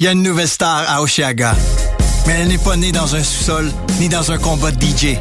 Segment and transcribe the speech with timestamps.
[0.00, 1.54] Il y a une nouvelle star à Oshiaga.
[2.26, 5.18] Mais elle n'est pas née dans un sous-sol ni dans un combat de DJ.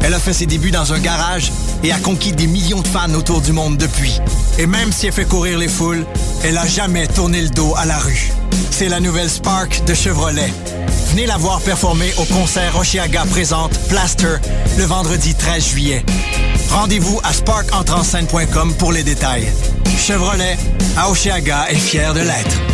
[0.00, 3.12] Elle a fait ses débuts dans un garage et a conquis des millions de fans
[3.12, 4.18] autour du monde depuis.
[4.58, 6.06] Et même si elle fait courir les foules,
[6.42, 8.32] elle a jamais tourné le dos à la rue.
[8.70, 10.50] C'est la nouvelle Spark de Chevrolet.
[11.10, 14.36] Venez la voir performer au concert Oshiaga présente Plaster
[14.78, 16.02] le vendredi 13 juillet.
[16.70, 19.52] Rendez-vous à sparkentrenscène.com pour les détails.
[19.98, 20.56] Chevrolet,
[20.96, 22.73] à Oshiaga est fier de l'être.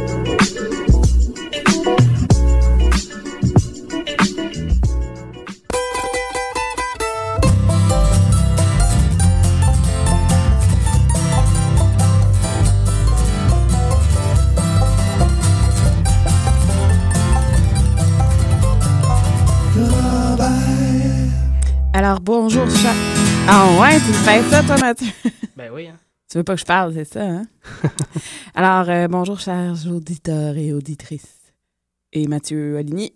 [22.63, 22.93] Bonjour, chat.
[23.47, 25.07] Ah ouais, tu me fais ça, toi, Mathieu?
[25.57, 25.97] Ben oui, hein.
[26.29, 27.43] Tu veux pas que je parle, c'est ça, hein?
[28.55, 31.53] Alors, euh, bonjour, chers auditeurs et auditrices.
[32.13, 33.13] Et Mathieu Aligny,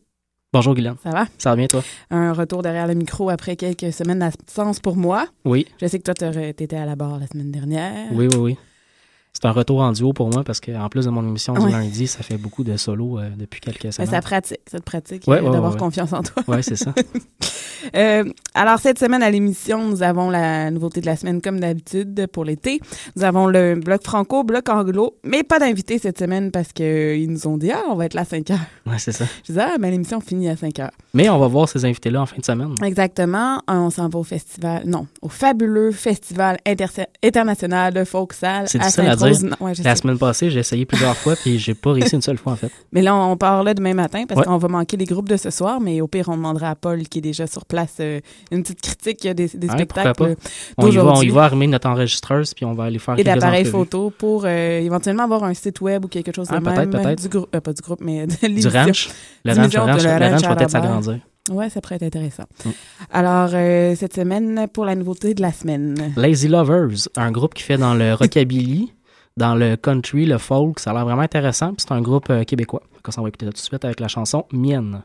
[0.51, 0.95] Bonjour, Guylaine.
[1.03, 1.27] ça va?
[1.37, 1.83] Ça va bien, toi?
[2.09, 5.27] Un retour derrière le micro après quelques semaines d'absence pour moi.
[5.45, 6.13] Oui, Je sais que toi,
[6.53, 8.07] t'étais à la barre la semaine dernière.
[8.13, 8.57] oui, oui, oui.
[9.37, 11.71] C'est un retour en duo pour moi parce qu'en plus de mon émission du Ouais.
[11.71, 14.09] lundi, ça fait beaucoup de solos euh, depuis quelques Mais semaines.
[14.09, 16.41] ça pratique, ça te pratique Ouais, euh, ouais, d'avoir confiance en toi.
[16.47, 16.93] Ouais, c'est ça.
[17.95, 18.23] Euh,
[18.55, 22.43] alors, cette semaine à l'émission, nous avons la nouveauté de la semaine, comme d'habitude, pour
[22.43, 22.79] l'été.
[23.15, 27.45] Nous avons le bloc franco, bloc anglo, mais pas d'invité cette semaine parce qu'ils nous
[27.45, 28.57] ont dit «Ah, on va être là à 5 heures.
[28.87, 30.89] Ouais, c'est ça.» Je disais «Ah, mais l'émission finit à 5 heures.
[31.13, 32.73] Mais on va voir ces invités-là en fin de semaine.
[32.83, 33.61] Exactement.
[33.67, 36.57] On s'en va au festival, non, au fabuleux festival
[37.23, 39.24] international de folk salle C'est à Sainte-Rose.
[39.31, 39.55] Dire.
[39.59, 40.01] Ouais, La sais.
[40.01, 42.71] semaine passée, j'ai essayé plusieurs fois puis j'ai pas réussi une seule fois en fait.
[42.91, 44.45] Mais là, on part là demain matin parce Ouais.
[44.45, 47.03] qu'on va manquer les groupes de ce soir, mais au pire, on demandera à Paul,
[47.07, 48.19] qui est déjà sur place, euh,
[48.51, 50.35] une petite critique des, des Ouais, spectacles
[50.77, 53.23] On y, va, on y va armer notre enregistreuse puis on va aller faire et
[53.23, 56.77] d'appareils photo pour euh, éventuellement avoir un site web ou quelque chose de Ah, peut-être,
[56.77, 56.89] même.
[56.91, 57.21] peut-être.
[57.21, 59.09] Du groupe, euh, pas du groupe, mais de Du ranch.
[59.43, 61.19] Le ranch, le de le va peut-être s'agrandir.
[61.51, 62.45] Ouais, ça pourrait être intéressant.
[62.65, 62.69] Mm.
[63.11, 66.11] Alors, euh, cette semaine, pour la nouveauté de la semaine.
[66.17, 68.91] Lazy Lovers, un groupe qui fait dans le rockabilly,
[69.37, 70.79] dans le country, le folk.
[70.79, 71.73] Ça a l'air vraiment intéressant.
[71.73, 72.83] puis C'est un groupe euh, québécois.
[73.17, 75.03] On va écouter tout de suite avec la chanson Mienne.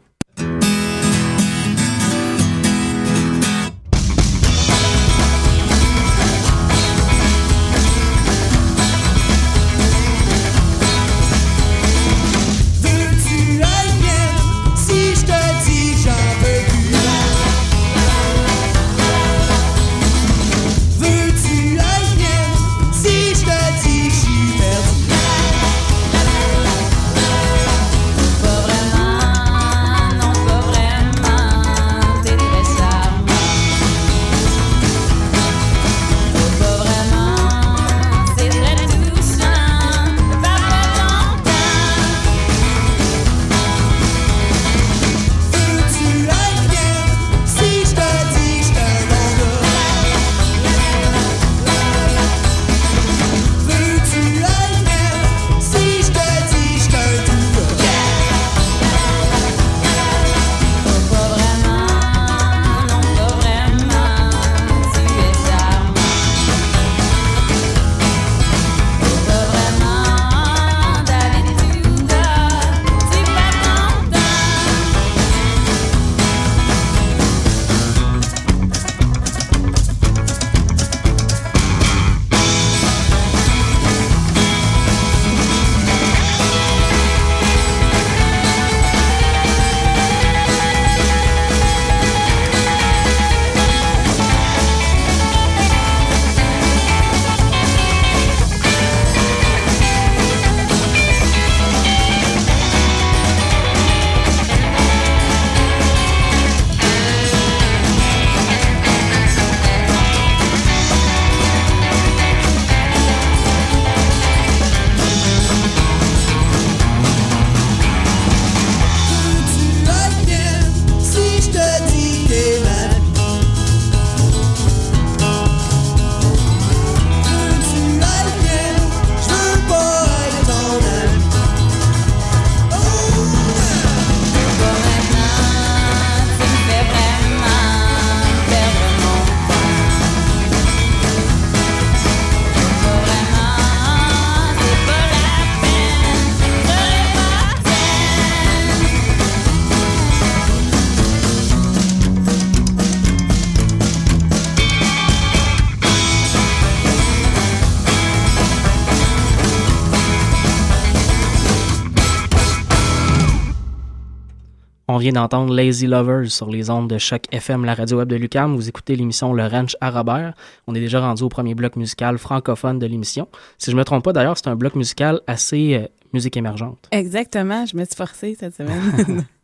[165.20, 168.56] D'entendre Lazy Lovers sur les ondes de Choc FM, la radio web de Lucam.
[168.56, 170.32] Vous écoutez l'émission Le Ranch à Robert.
[170.66, 173.28] On est déjà rendu au premier bloc musical francophone de l'émission.
[173.58, 176.88] Si je me trompe pas, d'ailleurs, c'est un bloc musical assez euh, musique émergente.
[176.90, 179.26] Exactement, je me suis forcée cette semaine.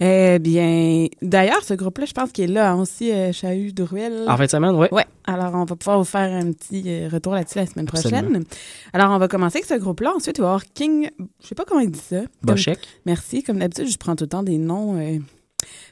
[0.00, 4.24] Eh bien, d'ailleurs, ce groupe-là, je pense qu'il est là aussi, euh, Chahut Drouel.
[4.28, 4.86] En fin de semaine, oui.
[4.92, 8.22] Ouais, alors on va pouvoir vous faire un petit euh, retour là-dessus la semaine Absolument.
[8.22, 8.44] prochaine.
[8.92, 10.12] Alors on va commencer avec ce groupe-là.
[10.16, 11.10] Ensuite, il va y avoir King,
[11.42, 12.20] je sais pas comment il dit ça.
[12.20, 12.78] Comme- Bochek.
[13.06, 13.42] Merci.
[13.42, 15.18] Comme d'habitude, je prends tout le temps des noms euh,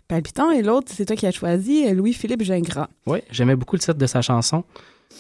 [0.09, 0.51] palpitants.
[0.51, 2.89] Et l'autre, c'est toi qui as choisi, euh, Louis-Philippe Gingras.
[3.07, 4.65] Oui, j'aimais beaucoup le titre de sa chanson.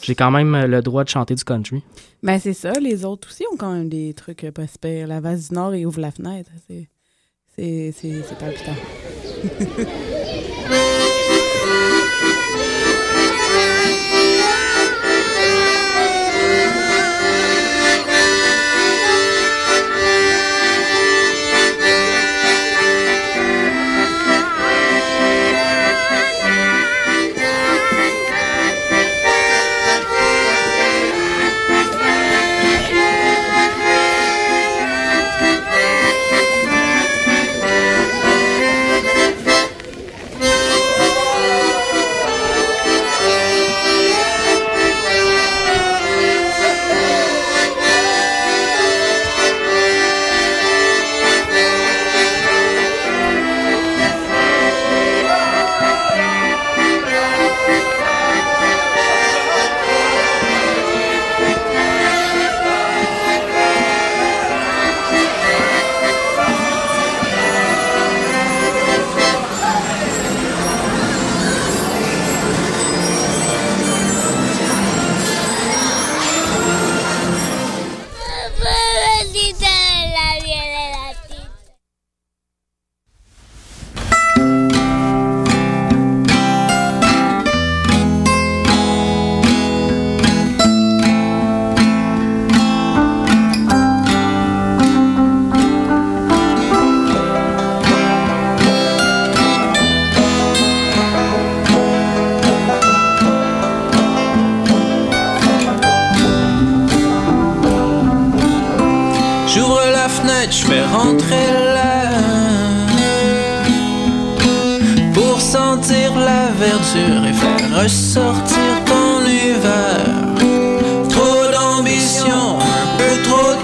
[0.03, 1.83] J'ai quand même le droit de chanter du country.
[2.23, 2.73] Ben c'est ça.
[2.73, 5.06] Les autres aussi ont quand même des trucs pas super.
[5.06, 6.51] La vase du Nord et ouvre la fenêtre.
[6.69, 6.89] C'est,
[7.58, 8.76] c'est, c'est, c'est palpitant.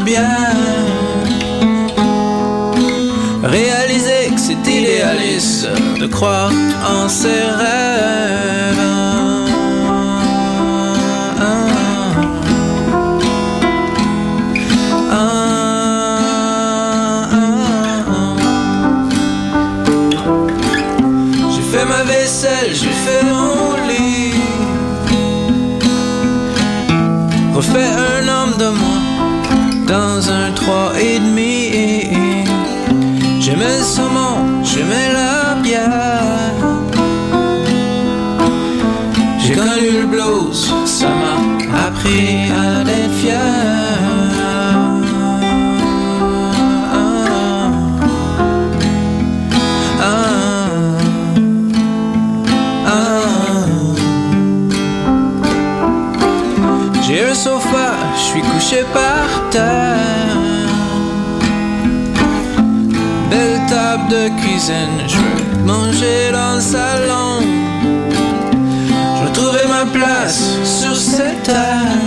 [0.02, 0.28] bien.
[3.42, 6.52] Réaliser que c'est idéaliste de croire
[6.86, 8.53] en ses rêves
[30.64, 31.71] trois et demi.
[33.40, 35.43] J'aimais le saumon, j'aimais la
[64.40, 67.40] cuisine, je veux manger dans le salon.
[69.16, 71.99] Je veux trouver ma place sur cette terre.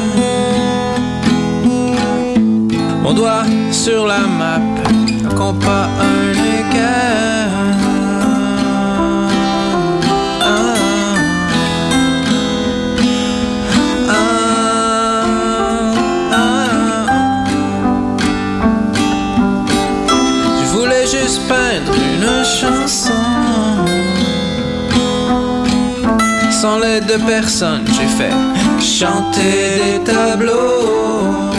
[3.04, 4.62] Mon doigt sur la map,
[5.36, 7.57] qu'on pas un équerre.
[26.62, 28.34] Sans l'aide de personne, j'ai fait
[28.82, 31.52] chanter des tableaux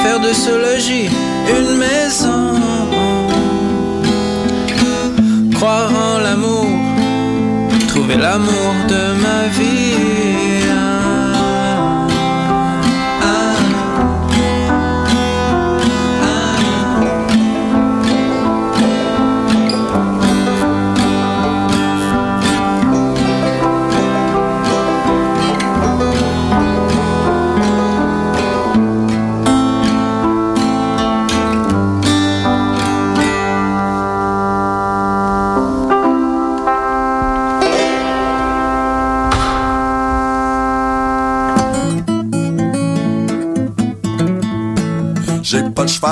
[0.00, 1.10] Faire de ce logis
[1.58, 2.54] une maison
[5.56, 6.68] Croire en l'amour
[7.88, 9.69] Trouver l'amour de ma vie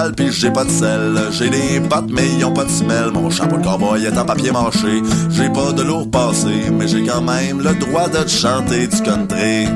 [0.08, 1.18] cheval pis j'ai pas de sel.
[1.32, 3.10] J'ai des bottes mais ils ont pas de semelle.
[3.12, 5.02] Mon chapeau de cowboy est en papier mâché.
[5.30, 9.02] J'ai pas de lourd passé, mais j'ai quand même le droit de te chanter du
[9.02, 9.66] country.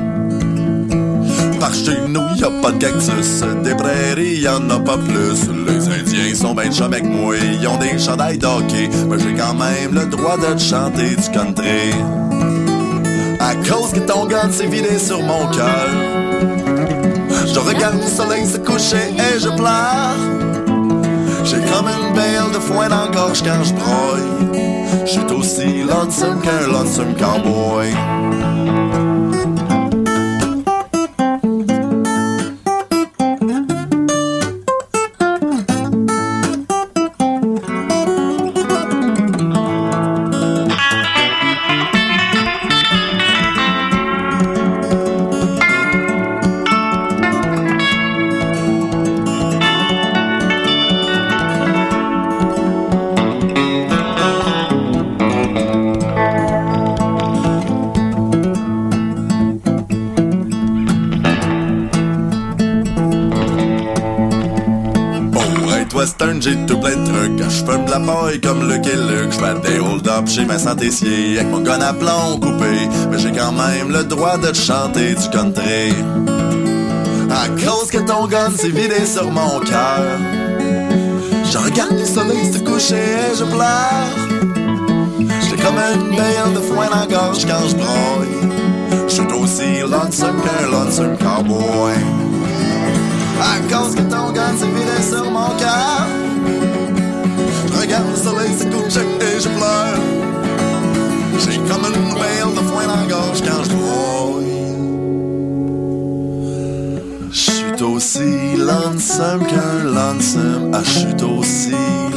[1.59, 3.43] Par chez nous, y a pas de cactus.
[3.63, 5.49] Des prairies, y en a pas plus.
[5.65, 7.35] Les Indiens sont ben chum avec moi.
[7.37, 8.89] Ils ont des chandails d'hockey.
[9.09, 11.91] Mais j'ai quand même le droit de te chanter du country.
[13.39, 15.89] À cause que ton gun s'est vidé sur mon cœur.
[17.53, 20.17] Je regarde le soleil se coucher et je pleure.
[21.43, 25.05] J'ai comme une belle de foin dans la gorge quand je broille.
[25.05, 27.93] J'suis aussi lonesome qu'un lonesome cowboy.
[68.41, 69.31] Comme le Luke.
[69.31, 72.89] Je fais des hold-up chez Vincent Tessier avec mon gun à plomb coupé.
[73.09, 75.93] Mais j'ai quand même le droit de te chanter du country.
[77.29, 80.01] À cause que ton gun s'est vidé sur mon cœur.
[81.51, 84.09] Je regarde le soleil se coucher et je pleure.
[85.19, 89.07] J'ai comme une belle de foin dans la gorge quand je broille.
[89.07, 91.93] Je suis aussi lonesome qu'un lonesome cowboy.
[93.41, 96.22] À cause que ton gun s'est vidé sur mon cœur.
[108.03, 110.71] Aussi lonesome qu'un lonesome.
[110.73, 111.71] Ah, j'suis aussi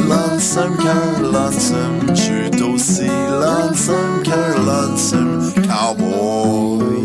[0.07, 2.15] lonesome qu'un lonesome.
[2.15, 6.96] J'suis aussi lonesome qu'un lonesome cowboy.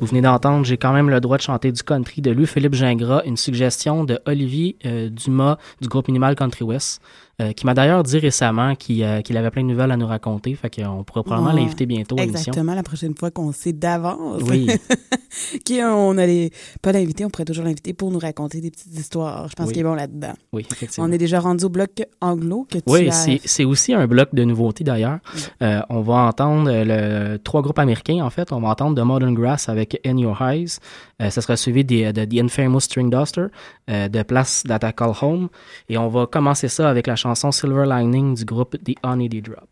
[0.00, 3.20] Vous venez d'entendre J'ai quand même le droit de chanter du country de Louis-Philippe Gingras,
[3.26, 7.02] une suggestion de Olivier euh, Dumas du groupe Minimal Country West,
[7.40, 10.06] euh, qui m'a d'ailleurs dit récemment qu'il euh, qu'il avait plein de nouvelles à nous
[10.06, 11.60] raconter, fait qu'on pourra probablement Ouais.
[11.62, 12.52] l'inviter bientôt à l'émission.
[12.52, 14.42] Exactement, la prochaine fois qu'on sait d'avance.
[14.48, 14.68] Oui.
[15.64, 16.50] qui on allait
[16.82, 19.48] pas l'inviter, on pourrait toujours l'inviter pour nous raconter des petites histoires.
[19.48, 19.72] Je pense Oui.
[19.72, 20.34] qu'il est bon là-dedans.
[20.52, 21.06] Oui, effectivement.
[21.08, 23.12] On est déjà rendu au bloc anglo que tu Oui, as...
[23.12, 25.18] c'est c'est aussi un bloc de nouveautés d'ailleurs.
[25.62, 28.52] Euh, on va entendre euh, le, trois groupes américains en fait.
[28.52, 30.78] On va entendre The Modern Grass avec In Your Eyes.
[31.22, 33.46] Euh, ça sera suivi des- de The Infamous String Duster,
[33.90, 35.48] euh, de Place Data Call Home.
[35.88, 39.68] Et on va commencer ça avec la chanson Silver Lining du groupe The Honey Drop.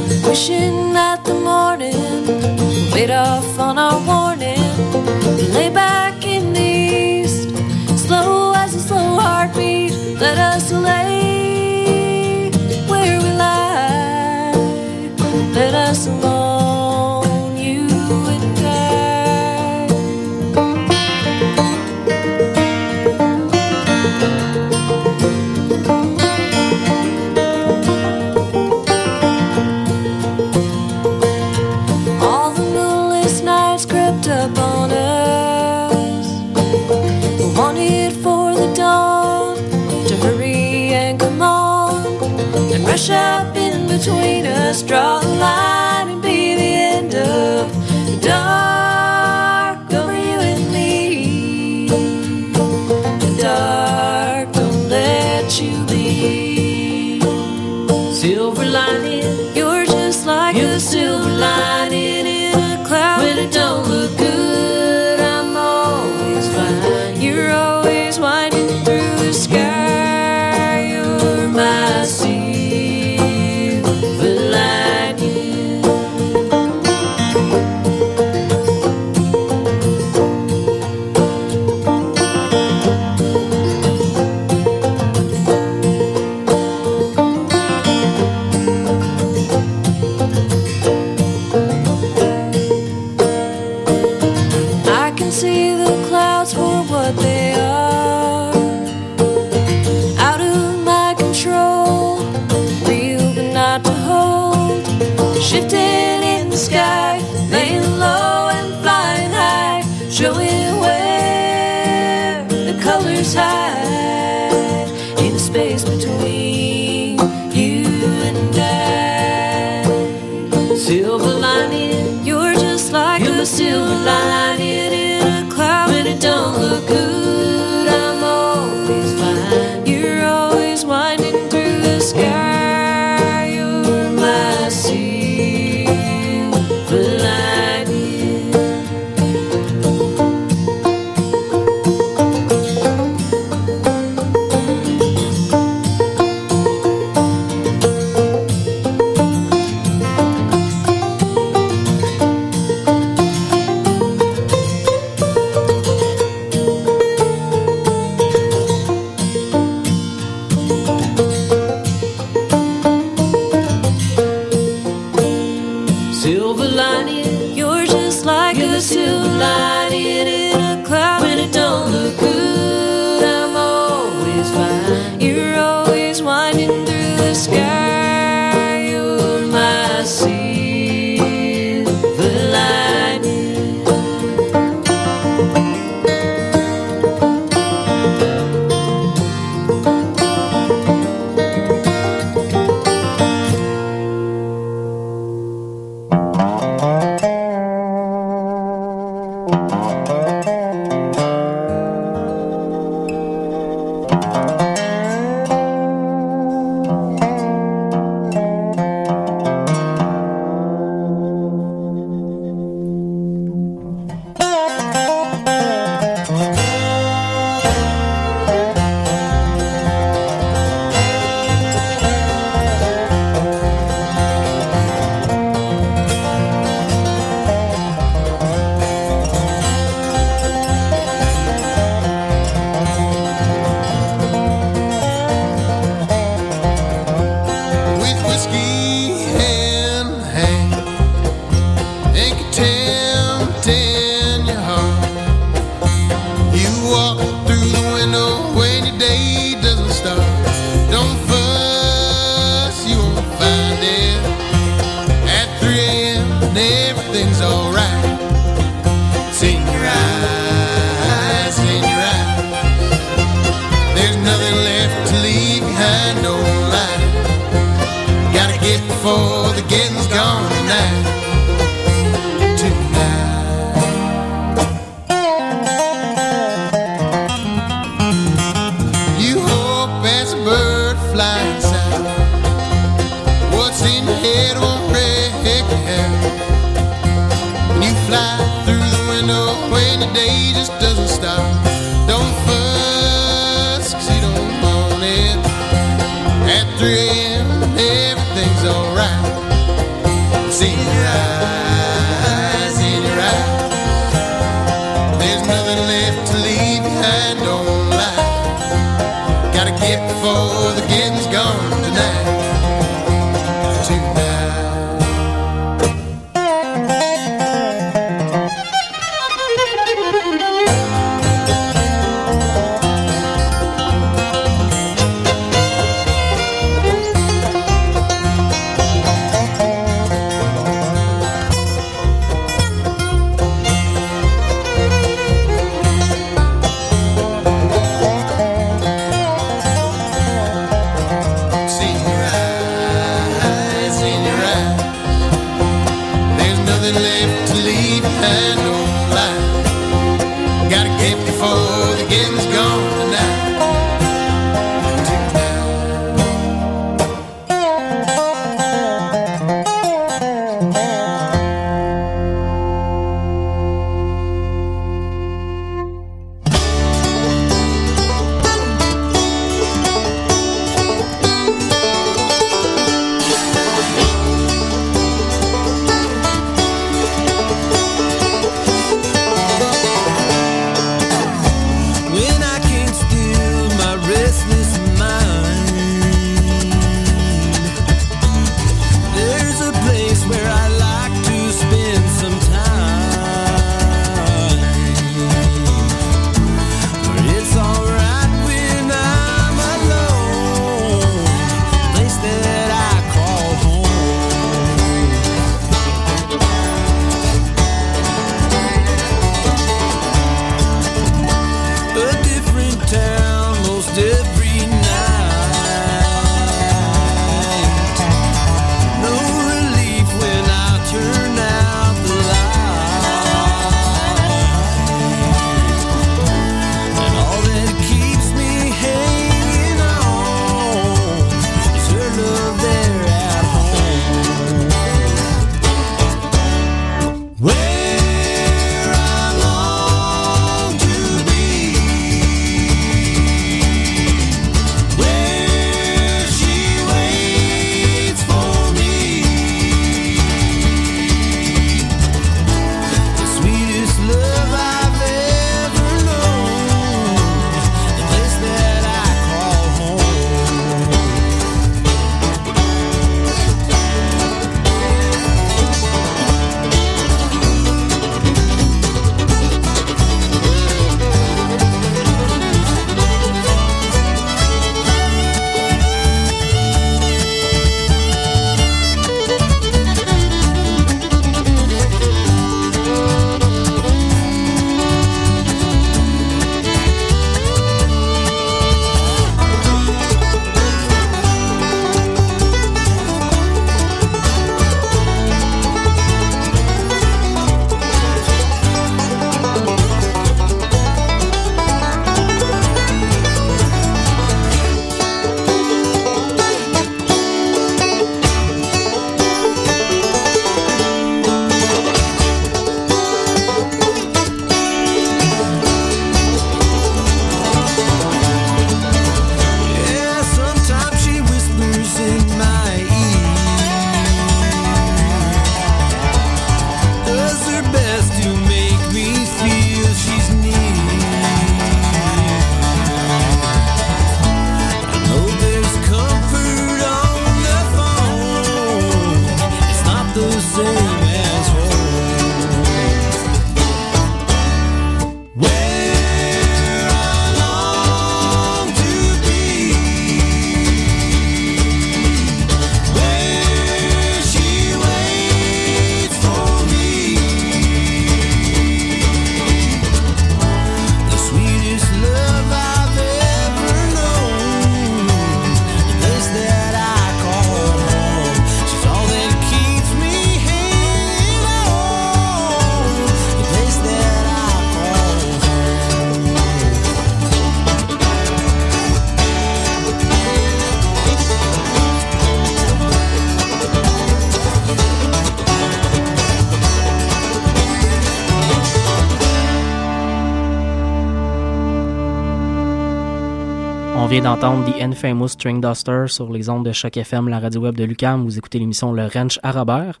[594.22, 597.84] D'entendre The Infamous String Duster sur les ondes de Choc FM, la radio web de
[597.84, 598.24] Lucam.
[598.24, 600.00] Vous écoutez l'émission Le Ranch à Robert.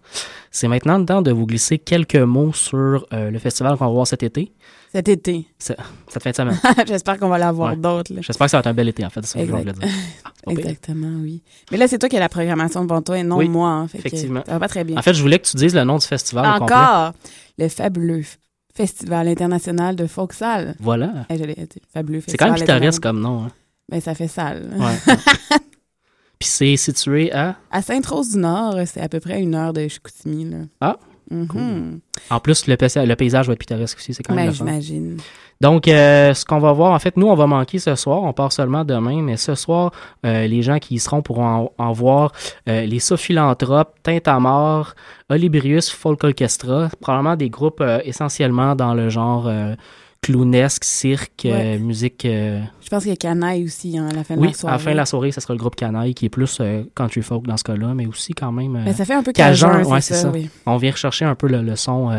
[0.50, 3.90] C'est maintenant le temps de vous glisser quelques mots sur euh, le festival qu'on va
[3.92, 4.52] voir cet été.
[4.92, 5.46] Cet été.
[5.58, 5.74] Ce-
[6.08, 6.58] Cette fin de semaine.
[6.88, 7.76] J'espère qu'on va l'avoir Ouais.
[7.76, 8.12] d'autres.
[8.20, 9.24] J'espère que ça va être un bel été, en fait.
[9.24, 9.64] Ça que Exact.
[9.78, 9.88] dire.
[10.48, 10.50] Ah.
[10.52, 11.42] Exactement, oui.
[11.72, 13.68] Mais là, c'est toi qui as la programmation devant toi et non Oui, moi.
[13.68, 14.42] hein, fait que effectivement.
[14.46, 14.96] ça va pas très bien.
[14.96, 16.62] En fait, je voulais que tu dises le nom du festival au.
[16.64, 17.12] Encore
[17.58, 18.22] le fabuleux
[18.74, 20.74] Festival international de folk salle.
[20.80, 21.26] Voilà.
[21.30, 21.36] Eh,
[21.92, 23.44] fabuleux C'est quand même festival pittoresque comme nom.
[23.44, 23.50] Hein.
[23.90, 24.70] Ben, ça fait salle.
[24.76, 25.14] Ouais.
[26.38, 27.56] Puis c'est situé à...
[27.70, 30.44] À Sainte-Rose-du-Nord, c'est à peu près une heure de Chicoutimi.
[30.50, 30.58] Là.
[30.80, 30.96] Ah,
[31.28, 31.46] Mhm.
[31.48, 31.98] cool.
[32.30, 34.14] En plus, le, paysa- le paysage va être pittoresque aussi.
[34.14, 35.16] C'est quand même Ben, j'imagine.
[35.60, 38.22] Donc, euh, ce qu'on va voir, en fait, nous, on va manquer ce soir.
[38.22, 39.90] On part seulement demain, mais ce soir,
[40.24, 42.30] euh, les gens qui y seront pourront en, en voir
[42.68, 44.94] euh, les Sophilanthropes, Tintamarre,
[45.28, 49.50] Olibrius, Folk Orchestra, probablement des groupes essentiellement dans le genre
[50.26, 52.24] clownesque, cirque, euh, musique.
[52.24, 54.74] euh, Je pense qu'il y a Canaille aussi hein, à la fin de la soirée.
[54.74, 56.82] à la fin de la soirée, ça sera le groupe Canaille qui est plus euh,
[56.94, 58.76] country folk dans ce cas-là, mais aussi quand même.
[58.76, 59.68] euh, Ben, ça fait un peu cajun.
[59.78, 60.30] cajun, ouais, c'est ça, ça.
[60.30, 60.48] oui.
[60.66, 62.10] On vient rechercher un peu le, le son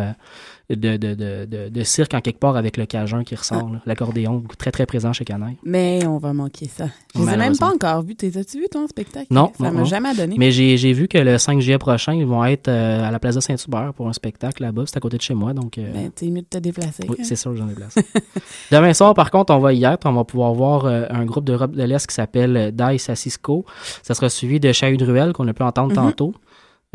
[0.69, 4.69] de, de, de, de, cirque en quelque part avec le cajun qui ressort, l'accordéon, très
[4.71, 5.56] très présent chez Canaille.
[5.63, 6.88] Mais on va manquer ça.
[7.15, 8.15] Je les ai même pas encore vus.
[8.15, 9.27] T'es- As-tu vu ton spectacle?
[9.32, 10.36] Non, Ça m'a jamais donné.
[10.38, 13.39] Mais j'ai vu que le 5 juillet prochain, ils vont être euh, à la Plaza
[13.39, 14.84] Saint-Hubert pour un spectacle là-bas.
[14.88, 15.77] C'est à côté de chez moi, donc...
[15.77, 17.03] euh, Ben, t'es mieux de te déplacer.
[17.08, 17.23] oui, hein.
[17.23, 17.95] c'est sûr, j'en ai place.
[18.71, 20.06] Demain soir, par contre, on va y être.
[20.06, 23.65] On va pouvoir voir euh, un groupe d'Europe de l'Est qui s'appelle Dice à Cisco.
[24.03, 25.95] Ça sera suivi de Chahut Ruel, qu'on a pu entendre Mhm.
[25.95, 26.34] tantôt.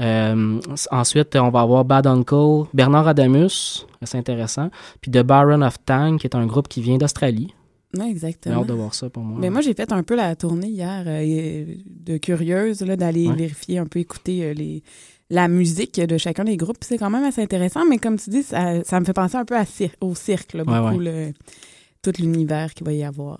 [0.00, 4.70] Euh, ensuite, on va avoir Bad Uncle, Bernard Adamus, c'est intéressant.
[5.00, 7.54] Puis The Baron of Tang, qui est un groupe qui vient d'Australie.
[7.94, 8.60] Oui, J'ai exactement.
[8.62, 9.38] hâte de voir ça pour moi.
[9.38, 13.34] Mais moi, j'ai fait un peu la tournée hier euh, de curieuse, là, d'aller Ouais.
[13.36, 14.82] vérifier un peu, écouter euh, les,
[15.28, 16.78] la musique de chacun des groupes.
[16.80, 19.44] C'est quand même assez intéressant, mais comme tu dis, ça, ça me fait penser un
[19.44, 21.26] peu à cir- au cirque, là, Ouais, beaucoup, ouais.
[21.28, 21.32] le-
[22.00, 23.38] tout l'univers qu'il va y avoir.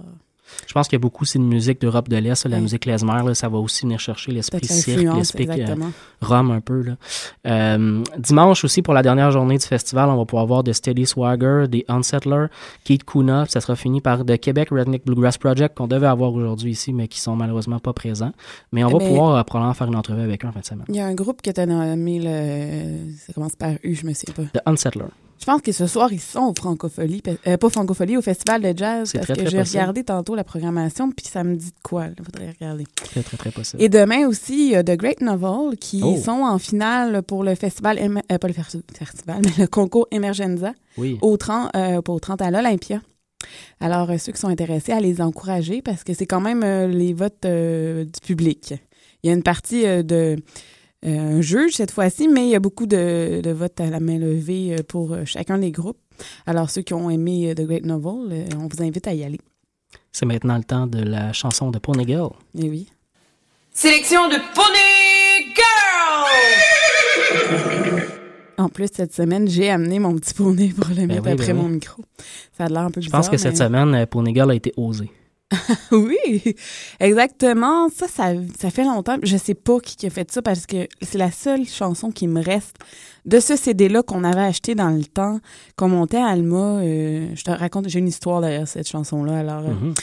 [0.66, 3.22] Je pense qu'il y a beaucoup aussi de musique d'Europe de l'Est, la musique klezmer,
[3.24, 5.74] là, ça va aussi venir chercher l'esprit cirque, l'esprit euh.
[6.20, 6.82] Rome un peu.
[6.82, 6.96] Là.
[7.46, 11.06] Euh, dimanche aussi, pour la dernière journée du festival, on va pouvoir voir The Steady
[11.06, 12.46] Swagger, des Unsettler,
[12.84, 16.72] Keith Kuna, ça sera fini par The Québec Redneck Bluegrass Project qu'on devait avoir aujourd'hui
[16.72, 18.32] ici, mais qui sont malheureusement pas présents.
[18.72, 20.64] Mais on va Mais- pouvoir euh, probablement faire une entrevue avec eux en fin de
[20.64, 20.86] semaine.
[20.88, 23.14] Il y a un groupe que tu as nommé, le...
[23.18, 24.58] ça commence par U, je me souviens pas.
[24.58, 25.06] The Unsettler.
[25.42, 28.78] Je pense que ce soir, ils sont au Francophonie, euh, pas Francophonie, au Festival de
[28.78, 32.06] Jazz, parce très, que j'ai regardé tantôt la programmation, puis ça me dit de quoi,
[32.16, 32.84] il faudrait regarder.
[32.94, 33.82] Très, très, très possible.
[33.82, 36.16] Et demain aussi, il y a The Great Novel qui Oh.
[36.16, 41.18] sont en finale pour le festival, euh, pas le festival, mais le concours Emergenza Oui.
[41.22, 43.00] au 30, euh, pas au 30 à l'Olympia.
[43.80, 47.44] Alors, ceux qui sont intéressés, à les encourager parce que c'est quand même les votes
[47.44, 48.74] du public.
[49.24, 50.36] Il y a une partie de
[51.04, 54.18] un juge cette fois-ci, mais il y a beaucoup de, de votes à la main
[54.18, 55.98] levée euh, pour euh, chacun des groupes.
[56.46, 59.24] Alors, ceux qui ont aimé euh, The Great Novel, euh, on vous invite à y
[59.24, 59.40] aller.
[60.12, 62.30] C'est maintenant le temps de la chanson de Pony Girl.
[62.58, 62.88] Eh oui.
[63.72, 66.28] Sélection de Pony Girl!
[68.58, 71.52] En plus, cette semaine, j'ai amené mon petit poney pour le mettre oui, ben après
[71.52, 71.58] oui.
[71.58, 72.02] mon micro.
[72.56, 73.22] Ça a l'air un peu Je bizarre.
[73.22, 75.10] pense que cette semaine, euh, Pony Girl a été osée.
[75.92, 76.54] oui,
[77.00, 77.88] exactement.
[77.88, 79.16] Ça, ça, ça fait longtemps.
[79.22, 82.42] Je sais pas qui a fait ça parce que c'est la seule chanson qui me
[82.42, 82.76] reste
[83.24, 85.40] de ce CD-là qu'on avait acheté dans le temps,
[85.76, 86.78] qu'on montait à Alma.
[86.80, 89.38] euh, je te raconte, j'ai une histoire derrière cette chanson-là.
[89.38, 89.94] Alors, euh, Mhm.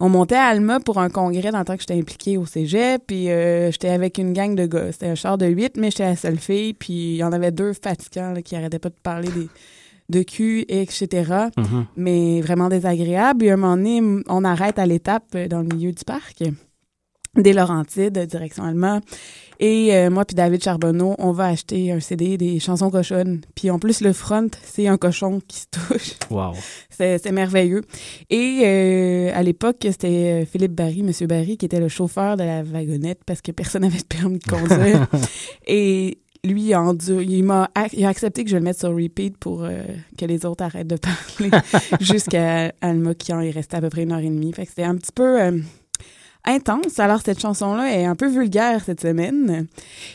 [0.00, 3.02] on montait à Alma pour un congrès dans le temps que j'étais impliquée au cégep,
[3.06, 4.90] puis euh, j'étais avec une gang de gars.
[4.92, 7.52] C'était un char de huit, mais j'étais la seule fille, puis il y en avait
[7.52, 9.48] deux fatigants là, qui arrêtaient pas de parler des,
[10.08, 11.48] de cul, etc.
[11.56, 11.86] Mhm.
[11.96, 13.44] Mais vraiment désagréable.
[13.44, 16.42] Et à un moment donné, on arrête à l'étape euh, dans le milieu du parc,
[17.36, 19.00] des Laurentides, direction Alma.
[19.58, 23.40] Et euh, moi puis David Charbonneau, on va acheter un CD des chansons cochonnes.
[23.54, 26.12] Puis en plus, le front, c'est un cochon qui se touche.
[26.30, 26.52] Wow.
[26.90, 27.82] C'est merveilleux.
[28.30, 32.44] Et euh, à l'époque, c'était euh, Philippe Barry, Monsieur Barry, qui était le chauffeur de
[32.44, 35.06] la wagonnette parce que personne n'avait de permis de conduire.
[35.66, 38.78] Et lui, il a, endu- il m'a ac- il a accepté que je le mette
[38.78, 39.82] sur repeat pour euh,
[40.18, 41.50] que les autres arrêtent de parler
[42.00, 44.52] jusqu'à Alma qui en est resté à peu près une heure et demie.
[44.52, 45.58] Fait que c'était un petit peu euh,
[46.44, 46.98] intense.
[46.98, 49.66] Alors, cette chanson-là est un peu vulgaire cette semaine.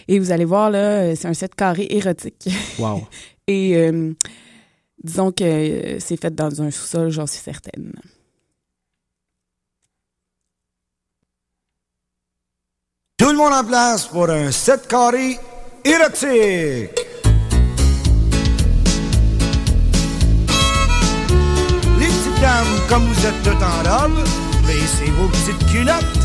[0.07, 2.49] Et vous allez voir, là, euh, c'est un set carré érotique.
[2.79, 3.03] Wow.
[3.47, 4.13] Et euh,
[5.03, 7.91] disons que c'est fait dans un sous-sol, j'en suis certaine.
[13.17, 15.37] Tout le monde en place pour un 7 carré
[15.83, 16.91] érotique.
[21.99, 24.23] Les petites dames, comme vous êtes toutes en robe,
[24.67, 26.19] baissez vos petites culottes.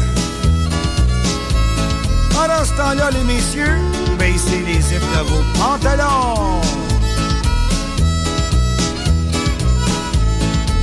[2.35, 3.79] Pendant ce temps-là, les messieurs,
[4.19, 6.61] baissez les zips de vos pantalons.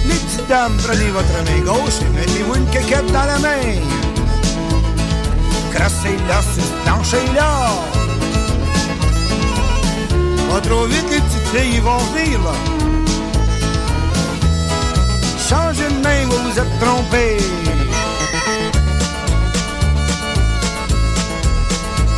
[0.08, 3.80] Les petites dames, prenez votre main gauche et mettez-vous une quéquette dans la main.
[5.74, 7.70] Crassez-la sur ce plancher-là.
[10.62, 12.54] Vite, les petites filles vont venir, là.
[15.50, 17.38] Changez de main, vous vous êtes trompé.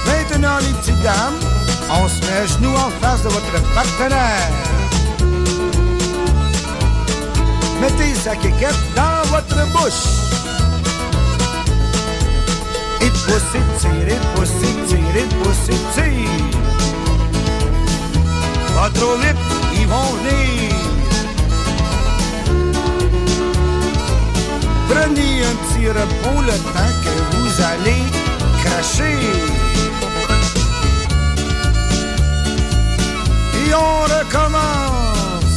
[0.05, 1.39] Maintenant, les petites dames,
[1.89, 4.51] on se met à genoux en face de votre partenaire.
[7.79, 10.07] Mettez sa quéquette dans votre bouche.
[13.01, 16.84] Et poussez, tirez, poussez, tirez, poussez, tirez.
[18.75, 19.17] Pas trop
[19.73, 20.75] ils vont venir.
[24.89, 28.03] Prenez un petit repos le temps que vous allez
[28.63, 29.17] cracher.
[33.65, 35.55] Et on recommence.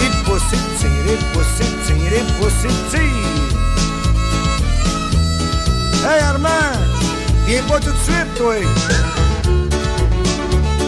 [0.00, 3.12] Et poussez, tirez, poussez, tirez, poussez, tirez.
[6.04, 6.72] Hey Armand,
[7.46, 9.21] viens pas tout de suite, toi.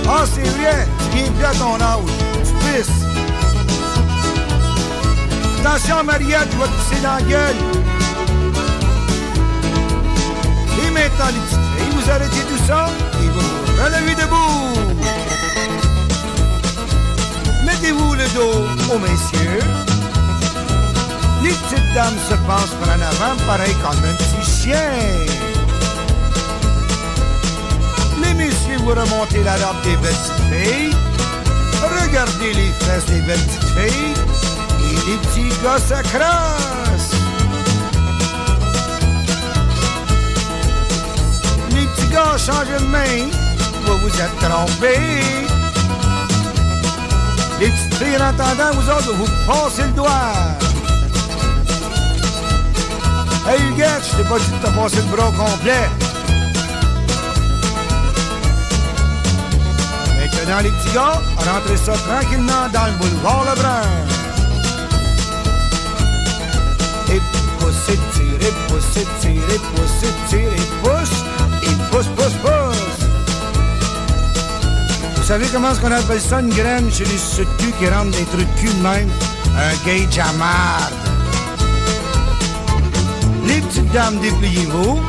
[0.06, 1.98] Ah, c'est vrai, viens à ton âge.
[2.44, 3.04] Tu pisses.
[5.60, 7.56] Attention, Mariette, tu vas te pisser dans la gueule.
[10.84, 12.86] Et maintenant, les petites filles, vous arrêtez tout ça
[13.22, 14.94] et vous relevez debout.
[17.64, 19.60] Mettez-vous le dos aux messieurs.
[21.42, 25.43] Les petites dames se passent par en avant, pareil comme un petit chien.
[28.36, 30.96] Messieurs, vous remontez la robe des belles petites.
[32.02, 34.18] Regardez les fesses des belles petites.
[34.80, 37.14] Et les petits se crassent.
[41.70, 43.28] Les petits gars changent de main.
[43.86, 45.44] Vous vous êtes trompés.
[47.60, 50.32] Les petites filles, en entendant, vous autres, vous passez le doigt.
[53.46, 56.03] Hey Huguette, je t'ai pas dit de te passer le bras complet.
[60.46, 63.80] Maintenant, les petits gars, rentrez ça tranquillement dans le boulevard Lebrun.
[67.08, 67.20] Et
[67.58, 71.24] poussez, tirez, poussez, tirez, poussez, tirez, pousse.
[71.62, 73.06] Et pousse, pousse, pousse.
[75.16, 78.24] Vous savez comment est-ce qu'on appelle ça une graine chez les sous-de-cul qui rentrent des
[78.24, 79.08] trucs de cul même?
[79.56, 80.92] Un gauge à marde.
[83.46, 85.00] Les petites dames, dépliez-vous.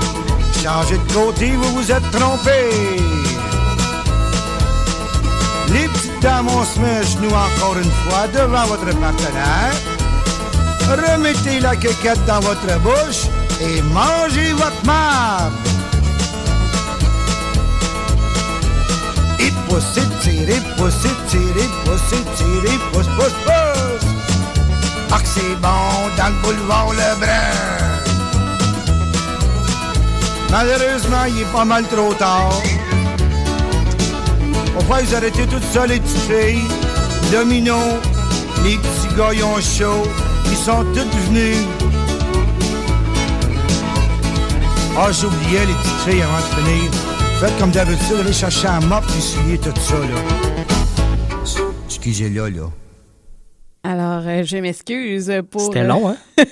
[0.64, 3.35] Changez de côté, vous vous êtes trompés.
[6.16, 9.74] Les petites dames, on se met à genoux encore une fois devant votre partenaire.
[10.88, 13.28] Remettez la quéquette dans votre bouche
[13.62, 15.54] et mangez votre marde.
[19.40, 24.10] Et poussez, tirez, poussez, tirez, poussez, tirez, pousse, pousse, pousse.
[25.12, 27.96] Ah c'est bon dans le boulevard Lebrun.
[30.52, 32.62] Malheureusement, il est pas mal trop tard.
[34.78, 36.62] On va vous arrêter toutes seules, les petites filles.
[37.32, 37.76] Domino,
[38.64, 40.04] les petits gars, ils ont chaud.
[40.46, 41.58] Ils sont tous venus.
[44.98, 46.92] Ah, j'oubliais les petites filles avant de finir.
[47.40, 50.22] Faites comme d'habitude, allez chercher un mop et essuyer tout ça, là.
[51.88, 52.70] Excusez-là, là.
[53.84, 55.62] Alors, euh, je m'excuse pour...
[55.62, 56.18] C'était euh, long, hein?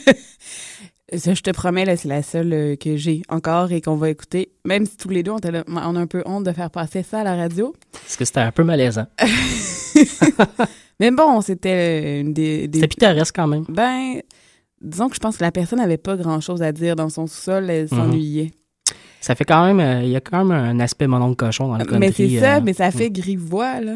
[1.18, 4.10] Ça, je te promets, là, c'est la seule euh, que j'ai encore et qu'on va
[4.10, 4.52] écouter.
[4.66, 5.38] Même si tous les deux, on,
[5.96, 7.74] a un peu honte de faire passer ça à la radio.
[7.92, 9.06] Parce que c'était un peu malaisant.
[11.00, 12.68] Mais bon, c'était euh, une des...
[12.68, 12.80] des...
[12.80, 13.66] C'était pittoresque quand même.
[13.68, 14.22] Ben,
[14.82, 17.70] disons que je pense que la personne n'avait pas grand-chose à dire dans son sous-sol.
[17.70, 17.90] Elle Mhm.
[17.90, 18.52] s'ennuyait.
[19.22, 19.80] Ça fait quand même...
[19.80, 22.00] euh, Il y a quand même un aspect mon oncle cochon dans le country.
[22.00, 23.96] Mais c'est ça, euh, mais ça fait grivois, là.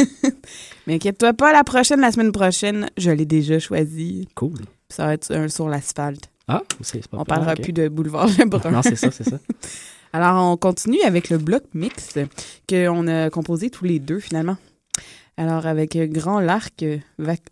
[0.86, 4.28] mais inquiète-toi pas, la prochaine, la semaine prochaine, je l'ai déjà choisi.
[4.34, 4.58] Cool.
[4.88, 6.30] Ça va être un sur l'asphalte.
[6.52, 8.72] Ah, c'est On parlera plus de boulevard Lebrun.
[8.72, 9.38] non, c'est ça, c'est ça.
[10.12, 12.18] Alors, on continue avec le bloc mix
[12.68, 14.56] qu'on a composé tous les deux, finalement.
[15.36, 16.84] Alors, avec Grand Larc,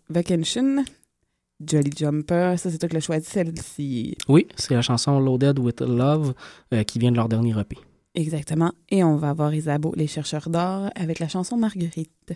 [0.09, 0.83] Vacation,
[1.65, 4.17] Jolly Jumper, ça, c'est toi qui l'as choisi, celle-ci.
[4.27, 6.33] Oui, c'est la chanson Loaded with Love
[6.73, 7.77] euh, qui vient de leur dernier EP.
[8.15, 8.73] Exactement.
[8.89, 12.33] Et on va voir Isabeau, les chercheurs d'or, avec la chanson Marguerite.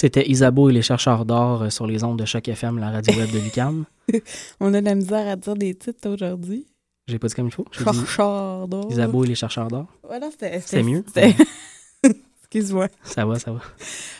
[0.00, 3.12] C'était Isabeau et les chercheurs d'or euh, sur les ondes de Choc FM, la radio
[3.18, 3.84] web de Lucam.
[4.60, 6.68] On a de la misère à dire des titres aujourd'hui.
[7.08, 7.64] J'ai pas dit comme il faut.
[7.72, 8.86] Chercheurs d'or.
[8.92, 9.86] Isabeau et les chercheurs d'or.
[10.06, 11.02] Voilà, c'était- C'est mieux.
[12.42, 12.86] Excuse-moi.
[13.02, 13.58] Ça va, ça va.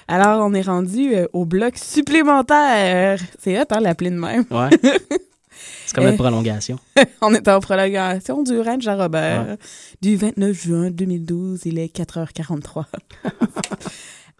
[0.08, 3.20] Alors, on est rendu euh, au bloc supplémentaire.
[3.38, 4.46] C'est hot, hein, l'appeler de même.
[4.50, 4.70] Ouais.
[5.86, 6.78] C'est comme Euh, une prolongation.
[7.22, 9.56] on est en prolongation du ranch à Robert Ouais.
[10.02, 11.60] du 29 juin 2012.
[11.66, 12.84] Il est 4h43.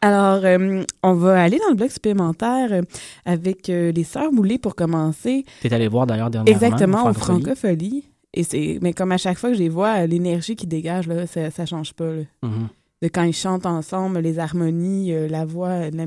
[0.00, 2.82] Alors, euh, on va aller dans le bloc supplémentaire euh,
[3.24, 5.44] avec euh, les Sœurs Moulées pour commencer.
[5.60, 6.56] T'es allé voir d'ailleurs dernièrement.
[6.60, 8.04] Exactement, au Francophonie.
[8.34, 11.26] Et c'est, mais comme à chaque fois que je les vois, l'énergie qui dégage, là,
[11.26, 12.12] ça, ça change pas.
[12.12, 12.22] là.
[12.42, 12.68] Mhm.
[13.02, 16.06] De quand ils chantent ensemble, les harmonies, euh, la voix, la...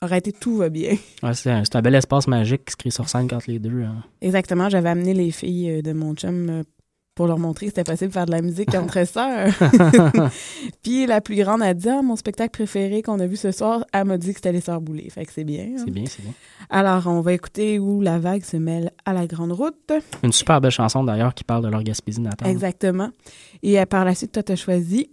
[0.00, 0.96] arrêtez, tout va bien.
[1.22, 3.82] Ouais, c'est un, bel espace magique qui se crée sur scène quand les deux.
[3.82, 4.02] hein.
[4.20, 6.62] Exactement, j'avais amené les filles de mon chum
[7.20, 9.52] pour leur montrer que c'était possible de faire de la musique entre sœurs.
[10.82, 13.84] Puis la plus grande a dit Ah, mon spectacle préféré qu'on a vu ce soir,
[13.92, 15.10] elle m'a dit que c'était les Sœurs Boulées.
[15.10, 15.64] Fait que c'est bien.
[15.76, 15.82] hein.
[15.84, 16.32] C'est bien, c'est bien.
[16.70, 19.92] Alors, on va écouter où la vague se mêle à la grande route.
[20.22, 22.48] Une super belle chanson d'ailleurs qui parle de leur Gaspésie natale.
[22.48, 23.10] Exactement.
[23.62, 25.10] Et euh, par la suite, toi, t'as choisi.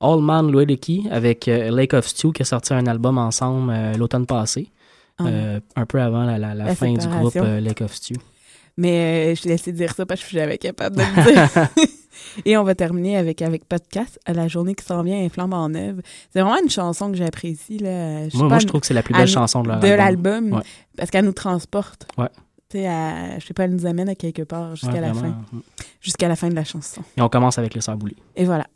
[0.00, 3.94] All Man Luedeki avec euh, Lake of Stew qui a sorti un album ensemble euh,
[3.94, 4.68] l'automne passé.
[5.18, 5.24] Ah.
[5.28, 8.16] euh, un peu avant la, la- la La fin du groupe Lake of Stew.
[8.76, 11.68] Mais euh, je laissé dire ça parce que je suis jamais capable de le dire.
[12.44, 15.54] Et on va terminer avec, avec Podcast, à la journée qui s'en vient, et flambe
[15.54, 16.00] en œuvre.
[16.32, 17.78] C'est vraiment une chanson que j'apprécie.
[17.78, 18.28] Là.
[18.28, 19.72] Je Moi- pas, moi, je trouve que c'est la plus belle elle- chanson de de
[19.74, 19.96] album.
[19.96, 20.52] l'album.
[20.54, 20.62] Ouais.
[20.96, 22.06] Parce qu'elle nous transporte.
[22.18, 22.28] Ouais.
[22.68, 22.88] Tu sais,
[23.40, 25.36] je sais pas, elle nous amène à quelque part jusqu'à Ouais, la fin.
[26.00, 27.02] Jusqu'à la fin de la chanson.
[27.16, 28.16] Et on commence avec Sœurs Boulées.
[28.34, 28.66] Et voilà.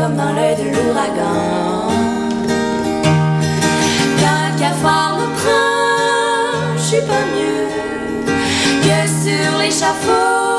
[0.00, 1.92] comme dans l'œil de l'ouragan.
[4.18, 7.68] Qu'un cafard me prend, je suis pas mieux
[8.82, 10.49] que sur l'échafaud.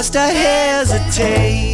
[0.00, 1.69] must to hesitate?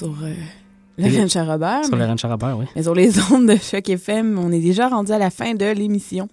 [0.00, 0.34] Sur euh,
[0.98, 1.84] le Ranch à Robert.
[1.84, 2.66] Sur le Ranch à Robert, oui.
[2.76, 5.64] Mais sur les ondes de Choc FM, on est déjà rendu à la fin de
[5.66, 6.28] l'émission.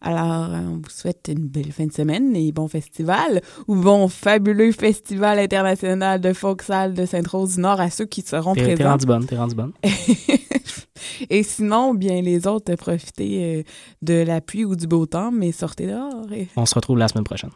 [0.00, 4.08] Alors, euh, on vous souhaite une belle fin de semaine et bon festival ou bon
[4.08, 8.90] fabuleux festival international de folk-salle de Sainte-Rose-du-Nord à ceux qui seront T'es t'es présents.
[8.90, 9.72] rendu bonne, t'es rendu bonne.
[11.30, 13.62] Et sinon, bien les autres, profitez euh,
[14.02, 16.30] de la pluie ou du beau temps, mais sortez dehors.
[16.32, 17.50] et- On se retrouve la semaine prochaine.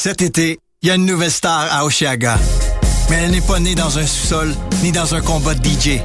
[0.00, 2.38] Cet été, il y a une nouvelle star à Oshiaga.
[3.10, 5.98] Mais elle n'est pas née dans un sous-sol ni dans un combat de DJ.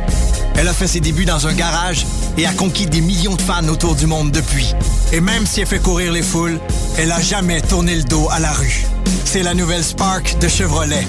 [0.56, 2.04] Elle a fait ses débuts dans un garage
[2.36, 4.74] et a conquis des millions de fans autour du monde depuis.
[5.12, 6.60] Et même si elle fait courir les foules,
[6.98, 8.84] elle a jamais tourné le dos à la rue.
[9.26, 11.06] C'est la nouvelle Spark de Chevrolet.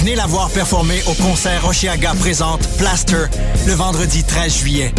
[0.00, 3.24] Venez la voir performer au concert Oshiaga présente Plaster
[3.66, 4.92] le vendredi 13 juillet.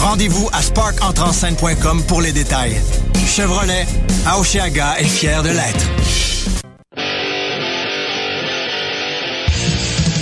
[0.00, 2.78] Rendez-vous à sparkentrenscène.com pour les détails.
[3.26, 3.86] Chevrolet,
[4.26, 5.97] à Oshiaga est fier de l'être.